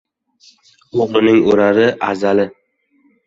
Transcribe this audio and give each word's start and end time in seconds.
O'g'rining 1.03 1.37
urari— 1.51 1.85
azali. 2.09 2.47